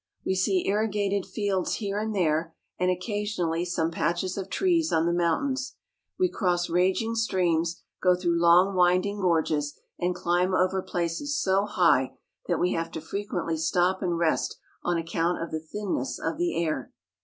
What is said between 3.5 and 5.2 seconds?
some patches of trees on the